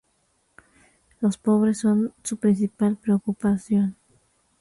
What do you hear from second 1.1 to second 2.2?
Los pobres son